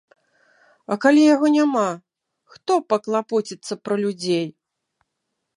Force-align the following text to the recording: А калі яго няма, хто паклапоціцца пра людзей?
А 0.93 0.97
калі 1.03 1.21
яго 1.25 1.47
няма, 1.57 1.83
хто 2.55 2.73
паклапоціцца 2.95 3.73
пра 3.89 3.95
людзей? 4.03 4.45